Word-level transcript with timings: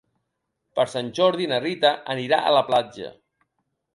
Per 0.77 0.85
Sant 0.93 1.11
Jordi 1.19 1.45
na 1.51 1.59
Rita 1.67 1.93
anirà 2.15 2.39
a 2.53 2.57
la 2.57 2.65
platja. 2.71 3.13